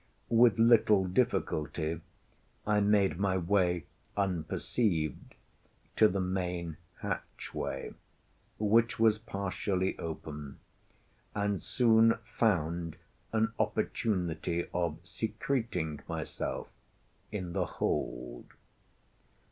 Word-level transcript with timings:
With 0.29 0.57
little 0.57 1.05
difficulty 1.05 2.01
I 2.65 2.79
made 2.79 3.19
my 3.19 3.37
way 3.37 3.85
unperceived 4.17 5.35
to 5.95 6.07
the 6.07 6.19
main 6.19 6.77
hatchway, 7.01 7.93
which 8.57 8.97
was 8.97 9.19
partially 9.19 9.95
open, 9.99 10.57
and 11.35 11.61
soon 11.61 12.17
found 12.35 12.95
an 13.31 13.53
opportunity 13.59 14.65
of 14.73 14.97
secreting 15.03 15.99
myself 16.07 16.67
in 17.31 17.53
the 17.53 17.65
hold. 17.77 18.45